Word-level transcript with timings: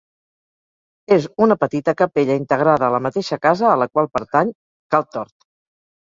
És 1.15 1.25
una 1.47 1.57
petita 1.63 1.93
capella 1.99 2.37
integrada 2.43 2.87
a 2.87 2.89
la 2.95 3.01
mateixa 3.07 3.39
casa 3.43 3.67
a 3.73 3.75
la 3.83 3.87
qual 3.91 4.09
pertany, 4.17 4.49
Cal 4.95 5.05
Tort. 5.17 5.35